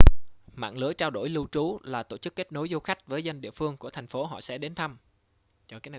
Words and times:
mạng 0.53 0.77
lưới 0.77 0.93
trao 0.93 1.09
đổi 1.09 1.29
lưu 1.29 1.47
trú 1.51 1.79
là 1.83 2.03
tổ 2.03 2.17
chức 2.17 2.35
kết 2.35 2.51
nối 2.51 2.67
du 2.67 2.79
khách 2.79 3.07
với 3.07 3.23
dân 3.23 3.41
địa 3.41 3.51
phương 3.51 3.77
của 3.77 3.89
thành 3.89 4.07
phố 4.07 4.25
họ 4.25 4.41
sẽ 4.41 4.57
đến 4.57 4.75
thăm 4.75 4.97